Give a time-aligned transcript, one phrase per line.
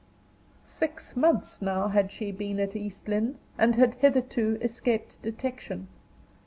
[0.63, 5.89] Six months now had she been at East Lynne, and had hitherto escaped detection.